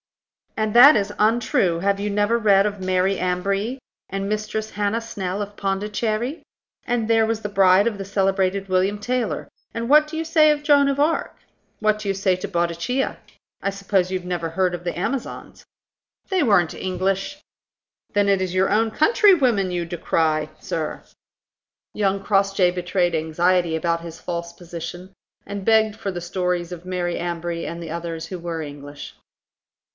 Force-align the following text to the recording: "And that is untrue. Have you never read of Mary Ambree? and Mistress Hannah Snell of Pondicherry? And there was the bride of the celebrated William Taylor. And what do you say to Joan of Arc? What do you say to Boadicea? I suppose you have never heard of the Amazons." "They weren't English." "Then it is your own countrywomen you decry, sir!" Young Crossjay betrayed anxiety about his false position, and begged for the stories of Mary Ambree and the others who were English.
"And 0.57 0.73
that 0.73 0.97
is 0.97 1.13
untrue. 1.19 1.79
Have 1.79 1.99
you 1.99 2.09
never 2.09 2.37
read 2.37 2.65
of 2.65 2.81
Mary 2.81 3.17
Ambree? 3.19 3.77
and 4.09 4.27
Mistress 4.27 4.71
Hannah 4.71 4.99
Snell 4.99 5.41
of 5.41 5.55
Pondicherry? 5.55 6.43
And 6.85 7.07
there 7.07 7.25
was 7.25 7.41
the 7.41 7.47
bride 7.49 7.87
of 7.87 7.97
the 7.99 8.03
celebrated 8.05 8.67
William 8.67 8.99
Taylor. 8.99 9.47
And 9.73 9.87
what 9.89 10.07
do 10.07 10.17
you 10.17 10.25
say 10.25 10.53
to 10.53 10.61
Joan 10.61 10.89
of 10.89 10.99
Arc? 10.99 11.37
What 11.79 11.99
do 11.99 12.07
you 12.09 12.13
say 12.15 12.35
to 12.37 12.47
Boadicea? 12.47 13.17
I 13.61 13.69
suppose 13.69 14.11
you 14.11 14.19
have 14.19 14.27
never 14.27 14.49
heard 14.49 14.73
of 14.75 14.83
the 14.83 14.97
Amazons." 14.97 15.63
"They 16.29 16.43
weren't 16.43 16.73
English." 16.73 17.39
"Then 18.11 18.27
it 18.27 18.41
is 18.41 18.55
your 18.55 18.69
own 18.71 18.89
countrywomen 18.89 19.71
you 19.71 19.85
decry, 19.85 20.49
sir!" 20.59 21.03
Young 21.93 22.23
Crossjay 22.23 22.71
betrayed 22.71 23.15
anxiety 23.15 23.75
about 23.75 24.01
his 24.01 24.19
false 24.19 24.51
position, 24.51 25.13
and 25.45 25.63
begged 25.65 25.95
for 25.95 26.11
the 26.11 26.21
stories 26.21 26.71
of 26.71 26.85
Mary 26.85 27.17
Ambree 27.19 27.65
and 27.65 27.81
the 27.81 27.91
others 27.91 28.25
who 28.25 28.39
were 28.39 28.61
English. 28.61 29.15